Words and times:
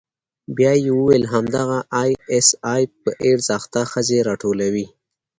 بيا 0.55 0.73
يې 0.83 0.91
وويل 0.99 1.23
همدغه 1.33 1.79
آى 2.01 2.11
اس 2.37 2.47
آى 2.73 2.83
په 3.01 3.09
ايډز 3.23 3.47
اخته 3.57 3.81
ښځې 3.91 4.17
راټولوي. 4.27 4.87